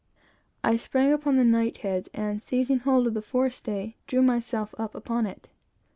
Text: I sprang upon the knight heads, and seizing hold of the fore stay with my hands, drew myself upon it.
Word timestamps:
I 0.63 0.77
sprang 0.77 1.13
upon 1.13 1.37
the 1.37 1.43
knight 1.43 1.77
heads, 1.85 2.09
and 2.11 2.41
seizing 2.41 2.79
hold 2.79 3.05
of 3.05 3.13
the 3.13 3.21
fore 3.21 3.51
stay 3.51 3.71
with 3.71 3.75
my 3.75 3.83
hands, 3.85 3.95
drew 4.07 4.21
myself 4.23 4.75
upon 4.95 5.27
it. 5.27 5.49